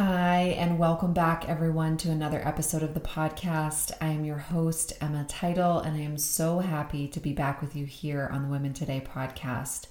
[0.00, 3.90] Hi, and welcome back, everyone, to another episode of the podcast.
[4.00, 7.74] I am your host, Emma Title, and I am so happy to be back with
[7.74, 9.88] you here on the Women Today podcast.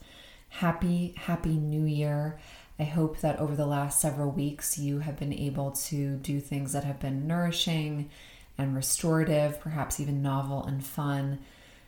[0.48, 2.40] Happy, happy new year.
[2.80, 6.72] I hope that over the last several weeks you have been able to do things
[6.72, 8.10] that have been nourishing
[8.58, 11.40] and restorative, perhaps even novel and fun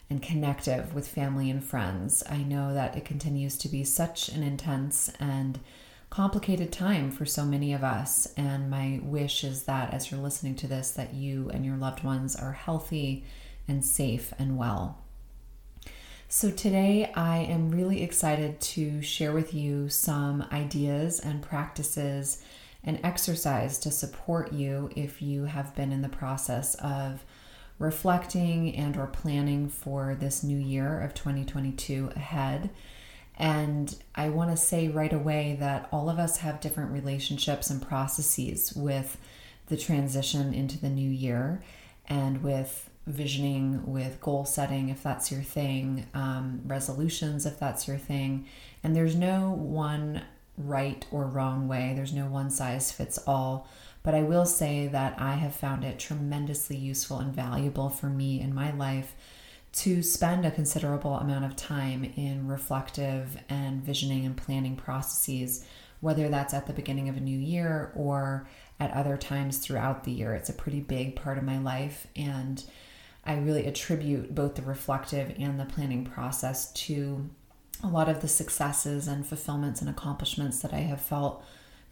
[0.10, 2.22] and connective with family and friends.
[2.30, 5.58] I know that it continues to be such an intense and
[6.10, 10.56] complicated time for so many of us and my wish is that as you're listening
[10.56, 13.24] to this that you and your loved ones are healthy
[13.68, 14.98] and safe and well.
[16.28, 22.44] So today I am really excited to share with you some ideas and practices
[22.84, 27.24] and exercise to support you if you have been in the process of
[27.78, 32.70] reflecting and or planning for this new year of 2022 ahead
[33.40, 37.82] and I want to say right away that all of us have different relationships and
[37.82, 39.18] processes with
[39.68, 41.64] the transition into the new year
[42.08, 47.98] and with visioning, with goal setting, if that's your thing, um, resolutions, if that's your
[47.98, 48.46] thing.
[48.84, 50.22] And there's no one
[50.58, 53.68] right or wrong way, there's no one size fits all.
[54.04, 58.42] But I will say that I have found it tremendously useful and valuable for me
[58.42, 59.16] in my life
[59.72, 65.66] to spend a considerable amount of time in reflective and visioning and planning processes,
[66.02, 68.48] whether that's at the beginning of a new year or
[68.80, 70.34] at other times throughout the year.
[70.34, 72.64] It's a pretty big part of my life, and
[73.26, 77.30] I really attribute both the reflective and the planning process to
[77.84, 81.44] a lot of the successes and fulfillments and accomplishments that I have felt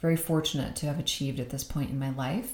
[0.02, 2.53] very fortunate to have achieved at this point in my life.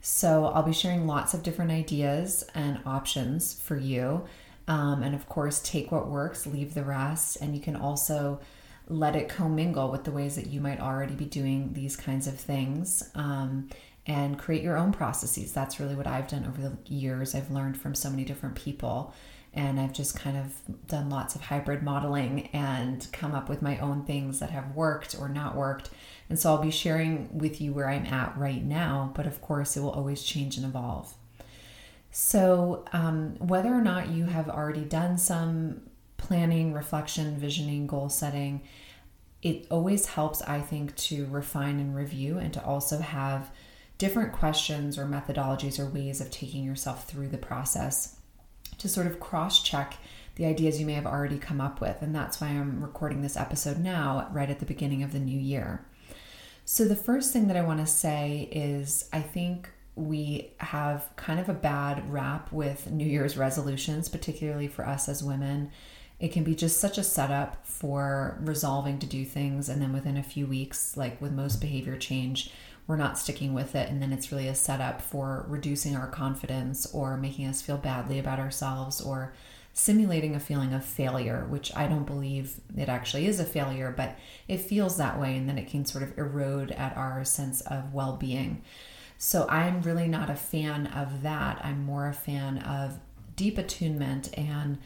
[0.00, 4.26] So, I'll be sharing lots of different ideas and options for you
[4.70, 7.38] um, and of course, take what works, leave the rest.
[7.40, 8.38] And you can also
[8.86, 12.38] let it commingle with the ways that you might already be doing these kinds of
[12.38, 13.68] things um,
[14.06, 15.52] and create your own processes.
[15.52, 17.34] That's really what I've done over the years.
[17.34, 19.12] I've learned from so many different people.
[19.52, 20.54] And I've just kind of
[20.86, 25.16] done lots of hybrid modeling and come up with my own things that have worked
[25.18, 25.90] or not worked.
[26.28, 29.76] And so I'll be sharing with you where I'm at right now, but of course,
[29.76, 31.12] it will always change and evolve.
[32.10, 35.82] So, um, whether or not you have already done some
[36.16, 38.62] planning, reflection, visioning, goal setting,
[39.42, 43.50] it always helps, I think, to refine and review and to also have
[43.96, 48.16] different questions or methodologies or ways of taking yourself through the process
[48.78, 49.98] to sort of cross check
[50.36, 52.00] the ideas you may have already come up with.
[52.02, 55.38] And that's why I'm recording this episode now, right at the beginning of the new
[55.38, 55.84] year.
[56.64, 61.40] So, the first thing that I want to say is I think we have kind
[61.40, 65.70] of a bad rap with New Year's resolutions, particularly for us as women.
[66.18, 70.16] It can be just such a setup for resolving to do things, and then within
[70.16, 72.50] a few weeks, like with most behavior change,
[72.86, 76.86] we're not sticking with it, and then it's really a setup for reducing our confidence
[76.92, 79.32] or making us feel badly about ourselves or
[79.72, 84.18] simulating a feeling of failure, which I don't believe it actually is a failure, but
[84.48, 87.94] it feels that way, and then it can sort of erode at our sense of
[87.94, 88.62] well being.
[89.22, 91.60] So I'm really not a fan of that.
[91.62, 92.98] I'm more a fan of
[93.36, 94.78] deep attunement and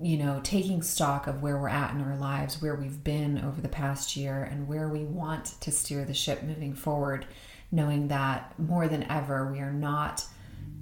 [0.00, 3.60] you know, taking stock of where we're at in our lives, where we've been over
[3.60, 7.24] the past year, and where we want to steer the ship moving forward,
[7.70, 10.26] knowing that more than ever, we are not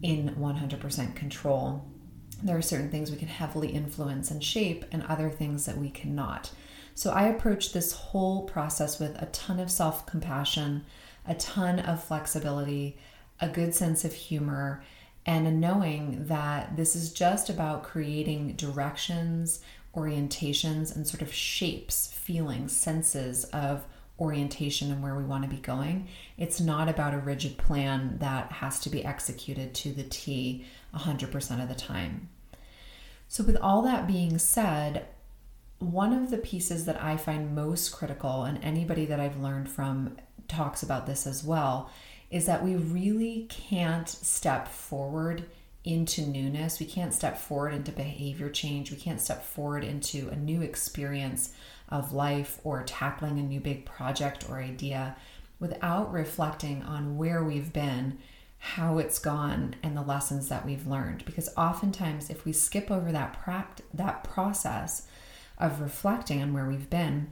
[0.02, 1.84] in 100% control.
[2.42, 5.90] There are certain things we can heavily influence and shape, and other things that we
[5.90, 6.50] cannot.
[6.94, 10.86] So I approach this whole process with a ton of self compassion,
[11.26, 12.96] a ton of flexibility,
[13.40, 14.82] a good sense of humor,
[15.26, 19.60] and a knowing that this is just about creating directions,
[19.94, 23.84] orientations, and sort of shapes, feelings, senses of
[24.20, 26.08] orientation and where we want to be going.
[26.38, 30.64] It's not about a rigid plan that has to be executed to the T
[30.94, 32.28] 100% of the time.
[33.26, 35.06] So, with all that being said,
[35.78, 40.16] one of the pieces that I find most critical, and anybody that I've learned from
[40.48, 41.90] talks about this as well,
[42.30, 45.44] is that we really can't step forward
[45.84, 46.80] into newness.
[46.80, 48.90] We can't step forward into behavior change.
[48.90, 51.52] We can't step forward into a new experience
[51.90, 55.16] of life or tackling a new big project or idea
[55.60, 58.18] without reflecting on where we've been,
[58.58, 61.24] how it's gone, and the lessons that we've learned.
[61.26, 65.06] Because oftentimes, if we skip over that, pract- that process
[65.58, 67.30] of reflecting on where we've been,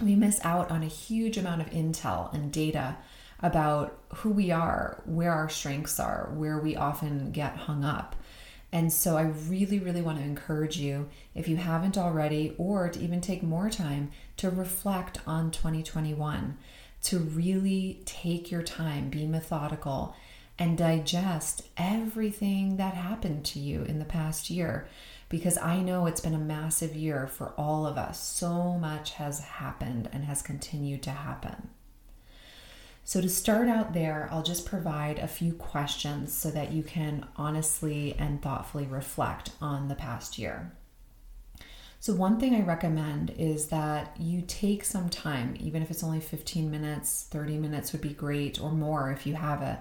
[0.00, 2.96] we miss out on a huge amount of intel and data
[3.40, 8.16] about who we are, where our strengths are, where we often get hung up.
[8.72, 13.00] And so I really, really want to encourage you, if you haven't already, or to
[13.00, 16.56] even take more time to reflect on 2021.
[17.02, 20.14] to really take your time, be methodical,
[20.58, 24.86] and digest everything that happened to you in the past year.
[25.32, 28.22] Because I know it's been a massive year for all of us.
[28.22, 31.70] So much has happened and has continued to happen.
[33.02, 37.26] So, to start out there, I'll just provide a few questions so that you can
[37.38, 40.72] honestly and thoughtfully reflect on the past year.
[41.98, 46.20] So, one thing I recommend is that you take some time, even if it's only
[46.20, 49.78] 15 minutes, 30 minutes would be great, or more if you have it,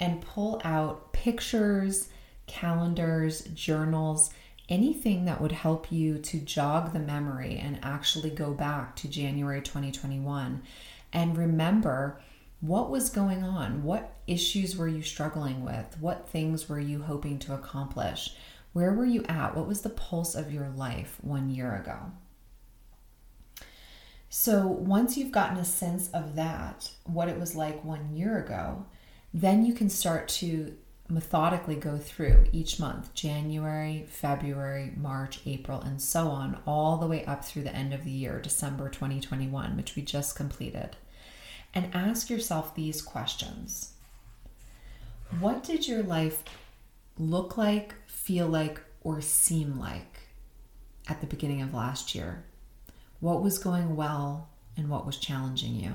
[0.00, 2.08] and pull out pictures,
[2.48, 4.30] calendars, journals,
[4.68, 9.60] anything that would help you to jog the memory and actually go back to January
[9.60, 10.62] 2021
[11.12, 12.20] and remember
[12.60, 13.82] what was going on?
[13.82, 15.96] What issues were you struggling with?
[15.98, 18.34] What things were you hoping to accomplish?
[18.72, 19.56] Where were you at?
[19.56, 22.12] What was the pulse of your life one year ago?
[24.28, 28.86] So, once you've gotten a sense of that, what it was like one year ago,
[29.34, 30.74] then you can start to
[31.08, 37.24] methodically go through each month January, February, March, April, and so on, all the way
[37.24, 40.96] up through the end of the year, December 2021, which we just completed.
[41.74, 43.92] And ask yourself these questions
[45.40, 46.42] What did your life
[47.18, 50.20] look like, feel like, or seem like
[51.08, 52.44] at the beginning of last year?
[53.20, 55.92] What was going well and what was challenging you?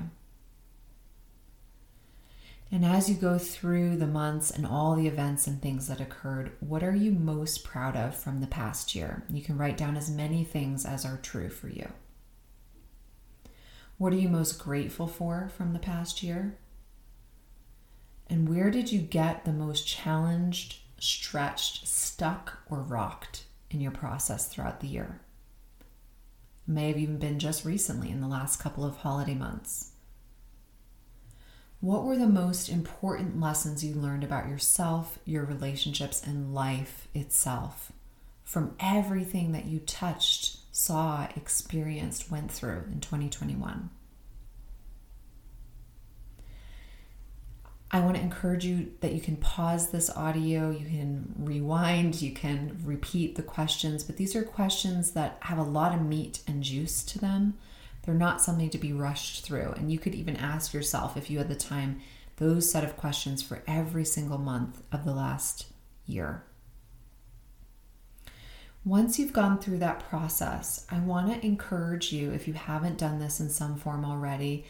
[2.70, 6.52] And as you go through the months and all the events and things that occurred,
[6.60, 9.24] what are you most proud of from the past year?
[9.30, 11.88] You can write down as many things as are true for you.
[13.96, 16.58] What are you most grateful for from the past year?
[18.28, 24.46] And where did you get the most challenged, stretched, stuck, or rocked in your process
[24.46, 25.20] throughout the year?
[25.80, 29.92] It may have even been just recently in the last couple of holiday months.
[31.80, 37.92] What were the most important lessons you learned about yourself, your relationships, and life itself
[38.42, 43.90] from everything that you touched, saw, experienced, went through in 2021?
[47.90, 52.32] I want to encourage you that you can pause this audio, you can rewind, you
[52.32, 56.62] can repeat the questions, but these are questions that have a lot of meat and
[56.62, 57.56] juice to them.
[58.08, 59.74] They're not something to be rushed through.
[59.76, 62.00] And you could even ask yourself, if you had the time,
[62.36, 65.66] those set of questions for every single month of the last
[66.06, 66.42] year.
[68.82, 73.18] Once you've gone through that process, I want to encourage you, if you haven't done
[73.18, 74.64] this in some form already,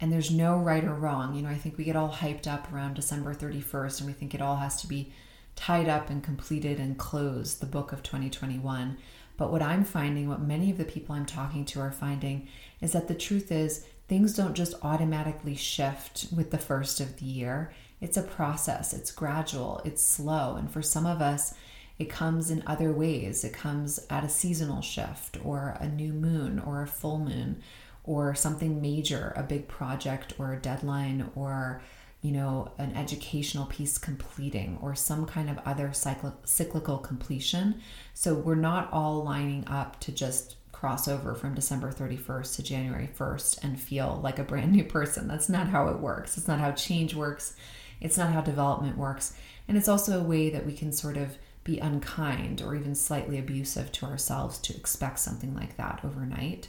[0.00, 1.34] and there's no right or wrong.
[1.34, 4.34] You know, I think we get all hyped up around December 31st and we think
[4.34, 5.12] it all has to be
[5.56, 8.96] tied up and completed and closed, the book of 2021.
[9.38, 12.48] But what I'm finding, what many of the people I'm talking to are finding,
[12.82, 17.24] is that the truth is things don't just automatically shift with the first of the
[17.24, 17.72] year.
[18.00, 20.56] It's a process, it's gradual, it's slow.
[20.56, 21.54] And for some of us,
[21.98, 23.44] it comes in other ways.
[23.44, 27.62] It comes at a seasonal shift or a new moon or a full moon
[28.04, 31.80] or something major, a big project or a deadline or
[32.20, 37.80] you know, an educational piece completing or some kind of other cyclical completion.
[38.14, 43.08] So we're not all lining up to just cross over from December 31st to January
[43.16, 45.28] 1st and feel like a brand new person.
[45.28, 46.36] That's not how it works.
[46.36, 47.56] It's not how change works.
[48.00, 49.34] It's not how development works.
[49.66, 53.38] And it's also a way that we can sort of be unkind or even slightly
[53.38, 56.68] abusive to ourselves to expect something like that overnight.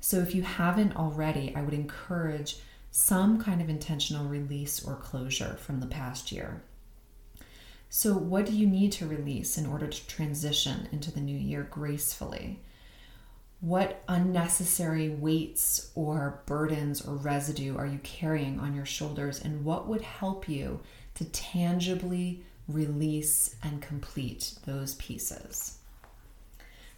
[0.00, 2.58] So if you haven't already, I would encourage
[2.90, 6.62] some kind of intentional release or closure from the past year.
[7.88, 11.66] So, what do you need to release in order to transition into the new year
[11.70, 12.60] gracefully?
[13.60, 19.40] What unnecessary weights or burdens or residue are you carrying on your shoulders?
[19.40, 20.80] And what would help you
[21.16, 25.78] to tangibly release and complete those pieces?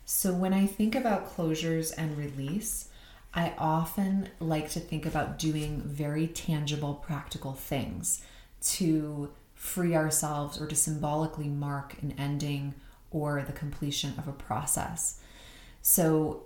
[0.05, 2.89] So, when I think about closures and release,
[3.35, 8.23] I often like to think about doing very tangible, practical things
[8.62, 12.75] to free ourselves or to symbolically mark an ending
[13.11, 15.21] or the completion of a process.
[15.81, 16.45] So,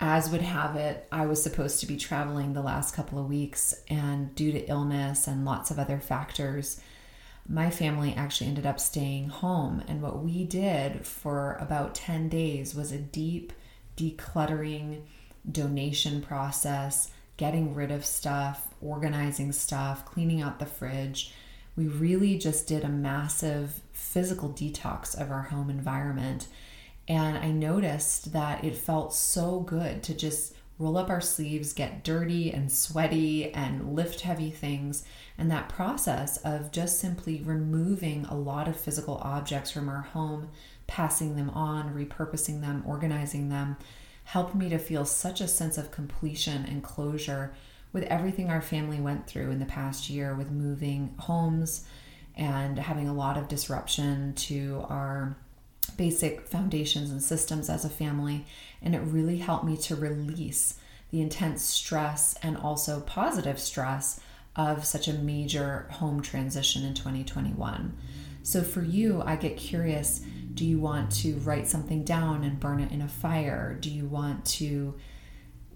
[0.00, 3.74] as would have it, I was supposed to be traveling the last couple of weeks,
[3.88, 6.80] and due to illness and lots of other factors,
[7.48, 9.82] my family actually ended up staying home.
[9.86, 13.52] And what we did for about 10 days was a deep
[13.96, 15.02] decluttering
[15.50, 21.34] donation process, getting rid of stuff, organizing stuff, cleaning out the fridge.
[21.76, 26.48] We really just did a massive physical detox of our home environment.
[27.08, 32.04] And I noticed that it felt so good to just roll up our sleeves, get
[32.04, 35.04] dirty and sweaty, and lift heavy things.
[35.38, 40.48] And that process of just simply removing a lot of physical objects from our home,
[40.86, 43.76] passing them on, repurposing them, organizing them,
[44.24, 47.52] helped me to feel such a sense of completion and closure
[47.92, 51.84] with everything our family went through in the past year with moving homes
[52.34, 55.36] and having a lot of disruption to our
[55.96, 58.46] basic foundations and systems as a family.
[58.80, 60.78] And it really helped me to release
[61.10, 64.18] the intense stress and also positive stress
[64.56, 67.96] of such a major home transition in 2021.
[68.42, 70.22] So, for you, I get curious
[70.54, 73.76] do you want to write something down and burn it in a fire?
[73.80, 74.94] Do you want to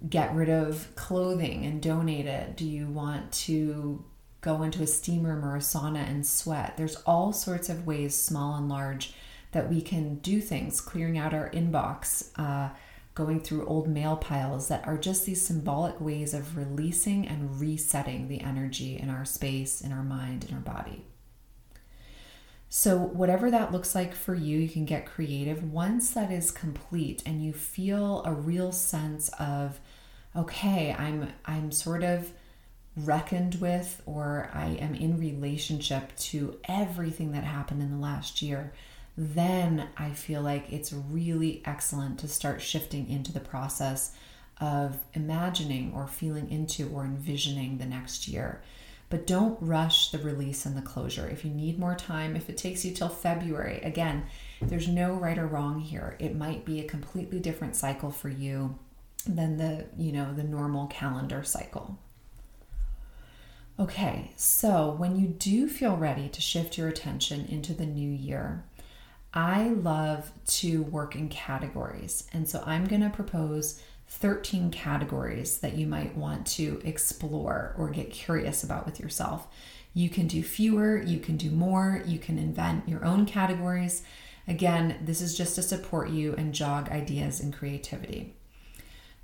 [0.08, 2.56] get rid of clothing and donate it?
[2.56, 4.04] Do you want to
[4.40, 6.76] go into a steam room or a sauna and sweat?
[6.76, 9.14] There's all sorts of ways, small and large,
[9.52, 12.74] that we can do things, clearing out our inbox, uh,
[13.14, 18.28] going through old mail piles that are just these symbolic ways of releasing and resetting
[18.28, 21.06] the energy in our space, in our mind, in our body.
[22.68, 25.72] So, whatever that looks like for you, you can get creative.
[25.72, 29.78] Once that is complete and you feel a real sense of,
[30.34, 32.32] okay, I'm I'm sort of
[32.96, 38.72] reckoned with or I am in relationship to everything that happened in the last year,
[39.16, 44.16] then I feel like it's really excellent to start shifting into the process
[44.60, 48.62] of imagining or feeling into or envisioning the next year.
[49.08, 51.28] But don't rush the release and the closure.
[51.28, 54.24] If you need more time, if it takes you till February, again,
[54.60, 56.16] there's no right or wrong here.
[56.18, 58.76] It might be a completely different cycle for you
[59.26, 61.98] than the, you know, the normal calendar cycle.
[63.78, 68.64] Okay, so when you do feel ready to shift your attention into the new year,
[69.34, 72.26] I love to work in categories.
[72.32, 77.90] And so I'm going to propose 13 categories that you might want to explore or
[77.90, 79.46] get curious about with yourself.
[79.94, 84.02] You can do fewer, you can do more, you can invent your own categories.
[84.46, 88.34] Again, this is just to support you and jog ideas and creativity.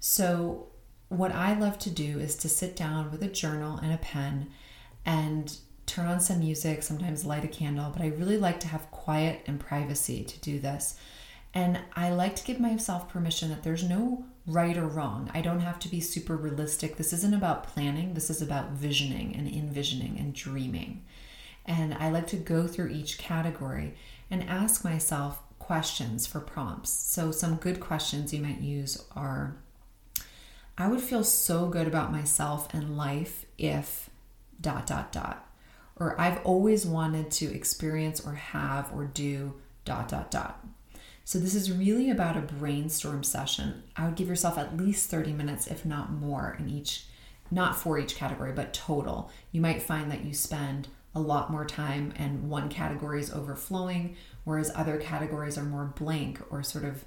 [0.00, 0.66] So,
[1.08, 4.48] what I love to do is to sit down with a journal and a pen
[5.04, 8.90] and turn on some music, sometimes light a candle, but I really like to have
[8.90, 10.96] quiet and privacy to do this.
[11.54, 15.30] And I like to give myself permission that there's no right or wrong.
[15.34, 16.96] I don't have to be super realistic.
[16.96, 21.04] This isn't about planning, this is about visioning and envisioning and dreaming.
[21.64, 23.94] And I like to go through each category
[24.30, 26.90] and ask myself questions for prompts.
[26.90, 29.56] So, some good questions you might use are
[30.76, 34.10] I would feel so good about myself and life if
[34.60, 35.46] dot dot dot
[35.96, 40.64] or I've always wanted to experience or have or do dot dot dot.
[41.24, 43.82] So this is really about a brainstorm session.
[43.96, 47.06] I would give yourself at least 30 minutes if not more in each
[47.50, 49.30] not for each category but total.
[49.50, 54.16] You might find that you spend a lot more time and one category is overflowing
[54.44, 57.04] whereas other categories are more blank or sort of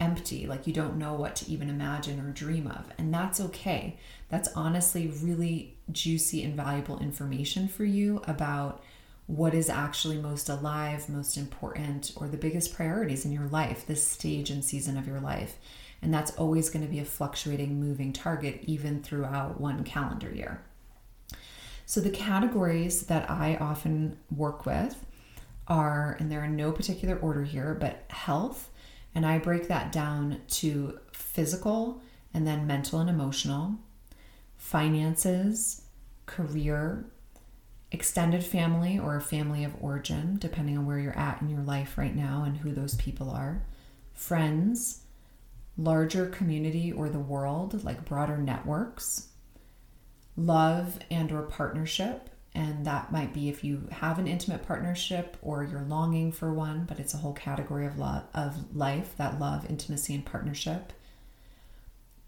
[0.00, 2.90] empty, like you don't know what to even imagine or dream of.
[2.98, 3.98] And that's okay.
[4.28, 8.82] That's honestly really juicy and valuable information for you about
[9.28, 14.04] what is actually most alive, most important, or the biggest priorities in your life, this
[14.04, 15.58] stage and season of your life.
[16.00, 20.62] And that's always going to be a fluctuating, moving target, even throughout one calendar year.
[21.84, 25.04] So, the categories that I often work with
[25.66, 28.70] are, and they're in no particular order here, but health,
[29.14, 32.00] and I break that down to physical
[32.32, 33.74] and then mental and emotional,
[34.56, 35.82] finances,
[36.24, 37.04] career,
[37.90, 41.96] extended family or a family of origin, depending on where you're at in your life
[41.96, 43.62] right now and who those people are,
[44.12, 45.00] friends,
[45.76, 49.28] larger community or the world, like broader networks,
[50.36, 55.62] love and or partnership, and that might be if you have an intimate partnership or
[55.64, 59.68] you're longing for one but it's a whole category of love of life that love
[59.70, 60.92] intimacy and partnership.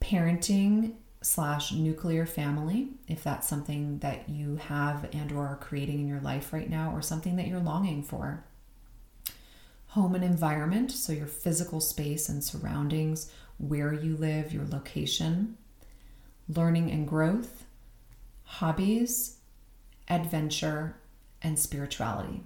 [0.00, 6.08] Parenting slash nuclear family if that's something that you have and or are creating in
[6.08, 8.42] your life right now or something that you're longing for
[9.88, 15.56] home and environment so your physical space and surroundings where you live your location
[16.48, 17.64] learning and growth
[18.44, 19.40] hobbies
[20.10, 20.96] adventure,
[21.40, 22.42] and spirituality.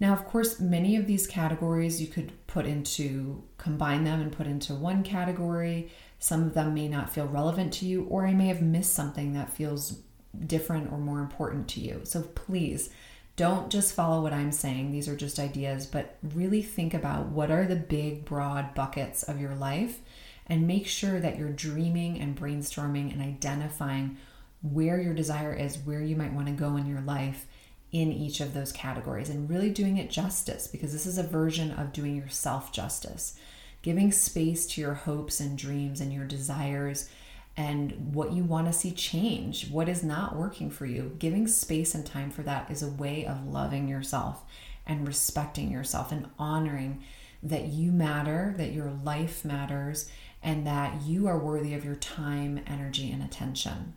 [0.00, 4.46] Now, of course, many of these categories you could put into, combine them and put
[4.46, 5.90] into one category.
[6.20, 9.32] Some of them may not feel relevant to you, or I may have missed something
[9.32, 9.98] that feels
[10.46, 12.02] different or more important to you.
[12.04, 12.90] So please
[13.36, 14.92] don't just follow what I'm saying.
[14.92, 19.40] These are just ideas, but really think about what are the big, broad buckets of
[19.40, 20.00] your life
[20.46, 24.18] and make sure that you're dreaming and brainstorming and identifying
[24.62, 27.46] where your desire is, where you might want to go in your life
[27.92, 31.70] in each of those categories and really doing it justice because this is a version
[31.72, 33.36] of doing yourself justice.
[33.82, 37.08] Giving space to your hopes and dreams and your desires
[37.56, 41.16] and what you want to see change, what is not working for you.
[41.18, 44.44] Giving space and time for that is a way of loving yourself
[44.86, 47.02] and respecting yourself and honoring
[47.42, 50.10] that you matter, that your life matters,
[50.42, 53.94] and that you are worthy of your time, energy, and attention.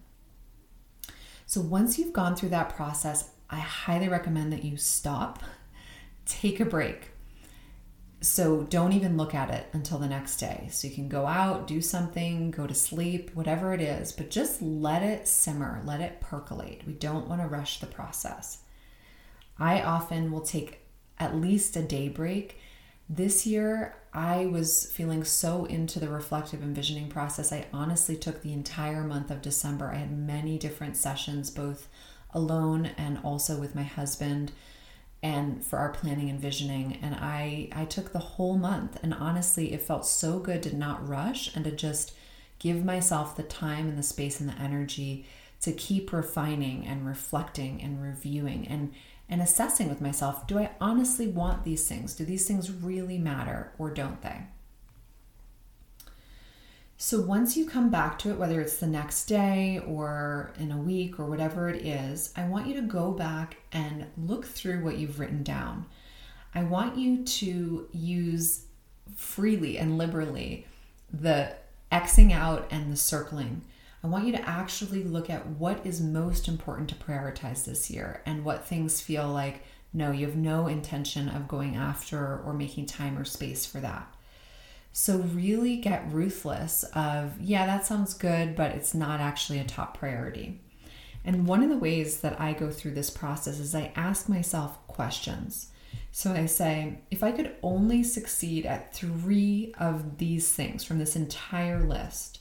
[1.45, 5.43] So once you've gone through that process, I highly recommend that you stop,
[6.25, 7.12] take a break.
[8.23, 10.69] So don't even look at it until the next day.
[10.71, 14.61] So you can go out, do something, go to sleep, whatever it is, but just
[14.61, 16.83] let it simmer, let it percolate.
[16.87, 18.59] We don't want to rush the process.
[19.59, 20.87] I often will take
[21.19, 22.59] at least a day break.
[23.09, 27.51] This year, I was feeling so into the reflective envisioning process.
[27.51, 29.91] I honestly took the entire month of December.
[29.91, 31.89] I had many different sessions, both
[32.33, 34.53] alone and also with my husband
[35.23, 39.73] and for our planning and visioning and I I took the whole month and honestly
[39.73, 42.13] it felt so good to not rush and to just
[42.59, 45.25] give myself the time and the space and the energy
[45.61, 48.93] to keep refining and reflecting and reviewing and
[49.29, 52.13] and assessing with myself do I honestly want these things?
[52.13, 54.41] Do these things really matter or don't they?
[56.97, 60.77] So once you come back to it, whether it's the next day or in a
[60.77, 64.97] week or whatever it is, I want you to go back and look through what
[64.97, 65.85] you've written down.
[66.55, 68.65] I want you to use
[69.15, 70.65] freely and liberally
[71.11, 71.55] the
[71.91, 73.63] Xing out and the circling
[74.03, 78.21] I want you to actually look at what is most important to prioritize this year
[78.25, 79.63] and what things feel like
[79.95, 84.12] no, you have no intention of going after or making time or space for that.
[84.95, 89.97] So, really get ruthless of, yeah, that sounds good, but it's not actually a top
[89.97, 90.61] priority.
[91.25, 94.85] And one of the ways that I go through this process is I ask myself
[94.87, 95.71] questions.
[96.11, 101.15] So I say, if I could only succeed at three of these things from this
[101.15, 102.39] entire list,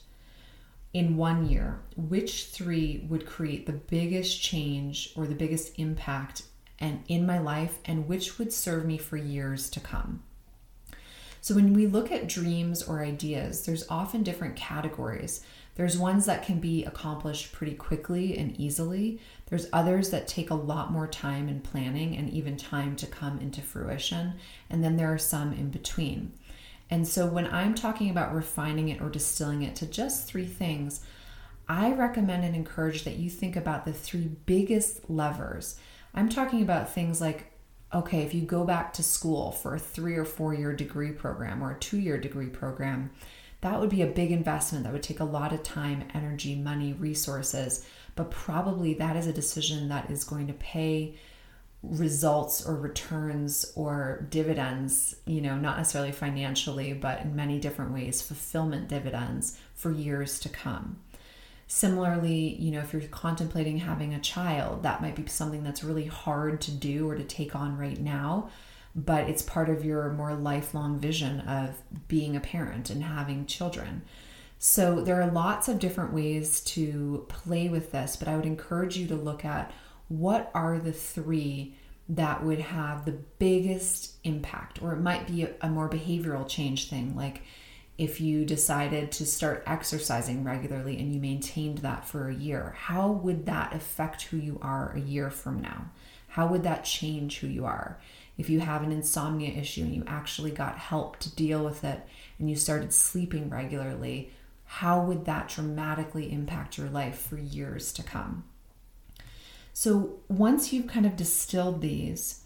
[0.93, 6.43] in one year, which three would create the biggest change or the biggest impact
[6.79, 10.21] and in my life and which would serve me for years to come.
[11.43, 15.41] So when we look at dreams or ideas, there's often different categories.
[15.75, 19.19] There's ones that can be accomplished pretty quickly and easily.
[19.47, 23.39] There's others that take a lot more time and planning and even time to come
[23.39, 24.35] into fruition.
[24.69, 26.31] And then there are some in between.
[26.89, 31.01] And so when I'm talking about refining it or distilling it to just three things,
[31.67, 35.77] I recommend and encourage that you think about the three biggest levers.
[36.13, 37.52] I'm talking about things like
[37.93, 41.63] okay, if you go back to school for a three or four year degree program
[41.63, 43.11] or a two year degree program,
[43.61, 46.93] that would be a big investment that would take a lot of time, energy, money,
[46.93, 47.85] resources.
[48.15, 51.15] But probably that is a decision that is going to pay
[51.81, 58.21] results or returns or dividends, you know, not necessarily financially, but in many different ways,
[58.21, 60.97] fulfillment dividends for years to come.
[61.67, 66.05] Similarly, you know, if you're contemplating having a child, that might be something that's really
[66.05, 68.49] hard to do or to take on right now,
[68.95, 74.03] but it's part of your more lifelong vision of being a parent and having children.
[74.59, 78.97] So there are lots of different ways to play with this, but I would encourage
[78.97, 79.71] you to look at
[80.07, 81.75] what are the three
[82.09, 84.81] that would have the biggest impact?
[84.81, 87.41] Or it might be a, more behavioral change thing, like
[87.97, 93.11] if you decided to start exercising regularly and you maintained that for a year, how
[93.11, 95.91] would that affect who you are a year from now?
[96.27, 97.99] How would that change who you are?
[98.37, 102.01] If you have an insomnia issue and you actually got help to deal with it
[102.39, 104.31] and you started sleeping regularly,
[104.65, 108.43] how would that dramatically impact your life for years to come?
[109.71, 112.43] So once you've kind of distilled these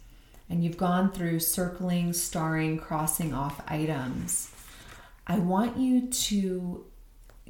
[0.50, 4.50] and you've gone through circling, starring, crossing off items,
[5.28, 6.86] I want you to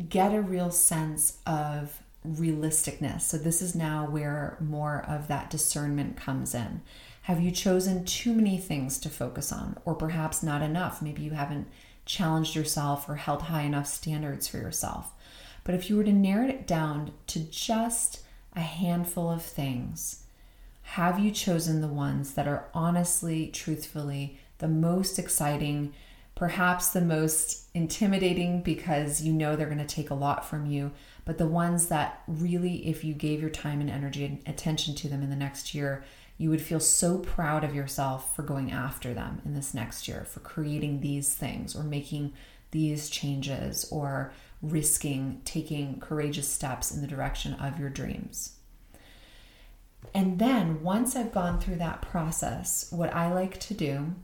[0.08, 3.22] get a real sense of realisticness.
[3.22, 6.82] So this is now where more of that discernment comes in.
[7.22, 11.00] Have you chosen too many things to focus on, or perhaps not enough?
[11.00, 11.68] Maybe you haven't
[12.04, 15.12] challenged yourself or held high enough standards for yourself.
[15.62, 18.22] But if you were to narrow it down to just
[18.56, 20.24] a handful of things,
[20.82, 25.92] have you chosen the ones that are honestly, truthfully, the most exciting,
[26.38, 30.92] perhaps the most intimidating because you know they're going to take a lot from you,
[31.24, 35.09] but the ones that really, if you gave your time and energy and attention to
[35.09, 36.05] them in the next year,
[36.37, 40.24] you would feel so proud of yourself for going after them in this next year,
[40.24, 42.33] for creating these things or making
[42.70, 48.59] these changes or risking taking courageous steps in the direction of your dreams.
[50.14, 54.14] And then once I've gone through that process, what I like to do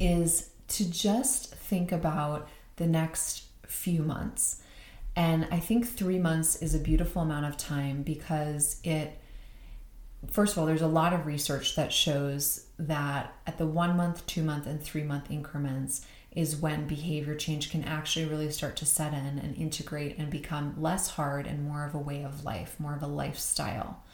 [0.00, 4.62] is to just think about the next few months.
[5.16, 9.18] And I think three months is a beautiful amount of time because it,
[10.30, 14.24] first of all, there's a lot of research that shows that at the one month,
[14.26, 18.86] two month, and three month increments is when behavior change can actually really start to
[18.86, 22.76] set in and integrate and become less hard and more of a way of life,
[22.78, 24.04] more of a lifestyle.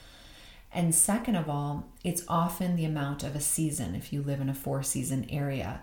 [0.73, 4.49] And second of all, it's often the amount of a season if you live in
[4.49, 5.83] a four season area.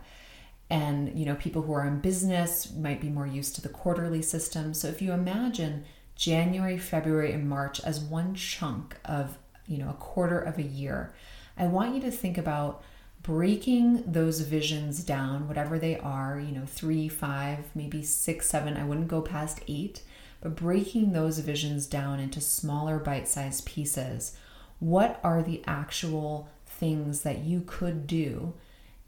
[0.72, 4.22] And you know, people who are in business might be more used to the quarterly
[4.22, 4.74] system.
[4.74, 5.84] So if you imagine
[6.16, 11.14] January, February, and March as one chunk of, you know, a quarter of a year,
[11.58, 12.84] I want you to think about
[13.22, 18.84] breaking those visions down, whatever they are, you know, three, five, maybe six, seven, I
[18.84, 20.02] wouldn't go past eight,
[20.40, 24.36] but breaking those visions down into smaller bite sized pieces
[24.82, 28.54] what are the actual things that you could do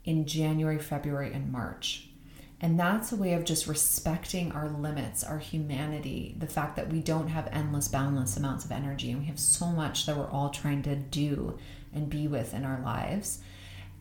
[0.04, 2.08] in January, February, and March?
[2.60, 7.00] And that's a way of just respecting our limits, our humanity, the fact that we
[7.00, 10.50] don't have endless, boundless amounts of energy, and we have so much that we're all
[10.50, 11.58] trying to do
[11.92, 13.40] and be with in our lives.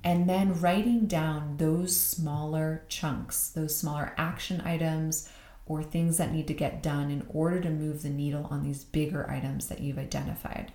[0.03, 5.29] And then writing down those smaller chunks, those smaller action items,
[5.65, 8.83] or things that need to get done in order to move the needle on these
[8.83, 10.73] bigger items that you've identified.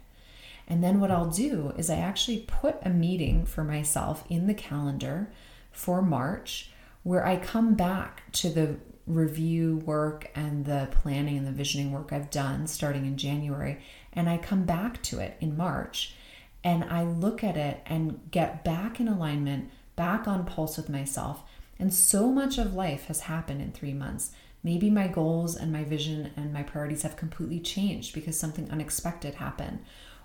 [0.68, 4.54] And then what I'll do is I actually put a meeting for myself in the
[4.54, 5.32] calendar
[5.72, 6.70] for March
[7.02, 8.76] where I come back to the
[9.06, 13.78] review work and the planning and the visioning work I've done starting in January.
[14.12, 16.14] And I come back to it in March
[16.62, 21.42] and I look at it and get back in alignment, back on pulse with myself.
[21.78, 24.32] And so much of life has happened in three months.
[24.62, 29.36] Maybe my goals and my vision and my priorities have completely changed because something unexpected
[29.36, 29.78] happened.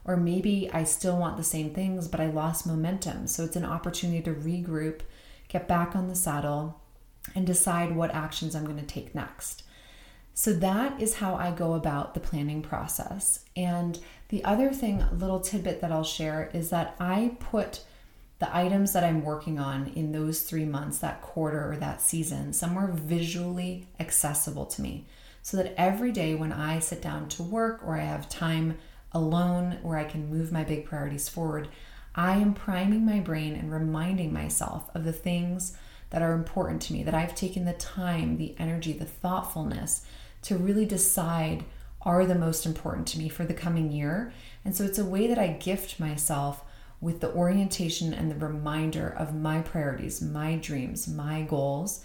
[0.05, 3.27] Or maybe I still want the same things, but I lost momentum.
[3.27, 5.01] So it's an opportunity to regroup,
[5.47, 6.81] get back on the saddle,
[7.35, 9.63] and decide what actions I'm going to take next.
[10.33, 13.45] So that is how I go about the planning process.
[13.55, 17.81] And the other thing, little tidbit that I'll share is that I put
[18.39, 22.51] the items that I'm working on in those three months, that quarter or that season,
[22.51, 25.05] somewhere visually accessible to me.
[25.43, 28.77] So that every day when I sit down to work or I have time
[29.13, 31.69] alone where I can move my big priorities forward,
[32.15, 35.75] I am priming my brain and reminding myself of the things
[36.11, 40.05] that are important to me, that I've taken the time, the energy, the thoughtfulness
[40.43, 41.65] to really decide
[42.03, 44.31] are the most important to me for the coming year.
[44.63, 46.63] And so it's a way that I gift myself
[47.01, 52.03] with the orientation and the reminder of my priorities, my dreams, my goals,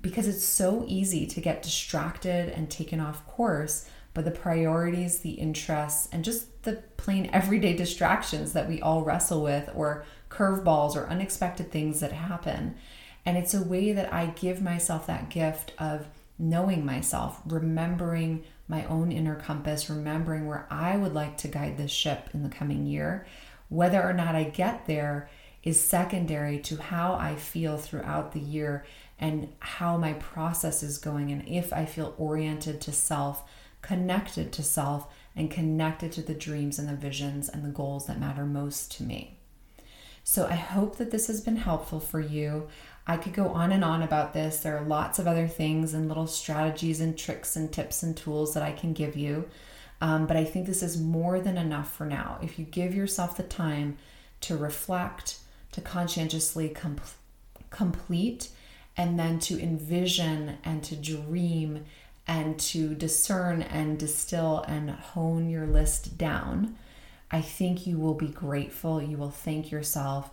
[0.00, 5.32] because it's so easy to get distracted and taken off course but the priorities, the
[5.32, 11.08] interests, and just the plain everyday distractions that we all wrestle with, or curveballs or
[11.08, 12.74] unexpected things that happen.
[13.24, 16.06] And it's a way that I give myself that gift of
[16.38, 21.90] knowing myself, remembering my own inner compass, remembering where I would like to guide this
[21.90, 23.26] ship in the coming year.
[23.68, 25.28] Whether or not I get there
[25.62, 28.86] is secondary to how I feel throughout the year
[29.18, 33.42] and how my process is going, and if I feel oriented to self
[33.82, 38.20] connected to self, and connected to the dreams and the visions and the goals that
[38.20, 39.38] matter most to me.
[40.24, 42.68] So I hope that this has been helpful for you.
[43.06, 44.60] I could go on and on about this.
[44.60, 48.54] There are lots of other things and little strategies and tricks and tips and tools
[48.54, 49.48] that I can give you.
[50.00, 52.38] Um, but I think this is more than enough for now.
[52.42, 53.98] If you give yourself the time
[54.42, 55.38] to reflect,
[55.72, 57.00] to conscientiously com-
[57.70, 58.50] complete,
[58.96, 61.84] and then to envision and to dream
[62.26, 66.76] and to discern and distill and hone your list down,
[67.30, 69.02] I think you will be grateful.
[69.02, 70.30] You will thank yourself.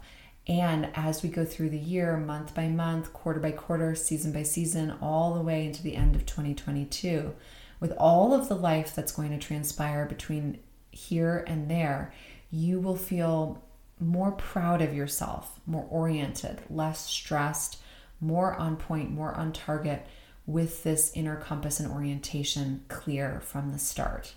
[0.48, 4.44] And as we go through the year, month by month, quarter by quarter, season by
[4.44, 7.34] season, all the way into the end of 2022,
[7.80, 12.14] with all of the life that's going to transpire between here and there,
[12.50, 13.64] you will feel
[14.00, 17.80] more proud of yourself, more oriented, less stressed,
[18.22, 20.06] more on point, more on target
[20.48, 24.34] with this inner compass and orientation clear from the start.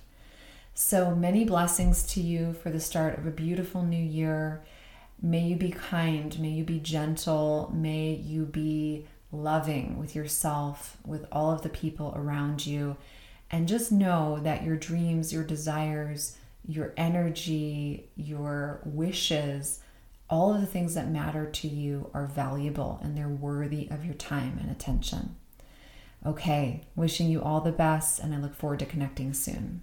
[0.75, 4.63] So many blessings to you for the start of a beautiful new year.
[5.23, 11.27] May you be kind, may you be gentle, may you be loving with yourself, with
[11.31, 12.97] all of the people around you.
[13.51, 19.81] And just know that your dreams, your desires, your energy, your wishes,
[20.29, 24.15] all of the things that matter to you are valuable and they're worthy of your
[24.15, 25.37] time and attention.
[26.25, 29.83] Okay, wishing you all the best, and I look forward to connecting soon.